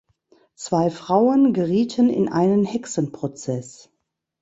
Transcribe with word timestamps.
Zwei 0.55 0.89
Frauen 0.89 1.53
gerieten 1.53 2.09
in 2.09 2.27
einen 2.27 2.65
Hexenprozess. 2.65 3.91